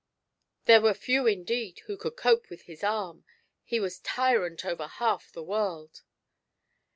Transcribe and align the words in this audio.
There 0.65 0.81
were 0.81 0.95
few 0.95 1.27
indeed 1.27 1.81
who 1.85 1.95
could 1.95 2.15
cope 2.17 2.49
with 2.49 2.63
his 2.63 2.83
arm, 2.83 3.23
he 3.63 3.79
was 3.79 3.99
tyrant 3.99 4.65
over 4.65 4.87
half 4.87 5.31
the 5.31 5.43
world. 5.43 6.01